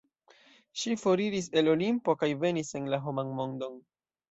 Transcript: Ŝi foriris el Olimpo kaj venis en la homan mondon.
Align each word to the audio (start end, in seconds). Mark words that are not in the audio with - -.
Ŝi 0.83 0.95
foriris 1.01 1.51
el 1.61 1.69
Olimpo 1.75 2.17
kaj 2.23 2.31
venis 2.47 2.75
en 2.83 2.91
la 2.95 3.03
homan 3.07 3.33
mondon. 3.43 3.81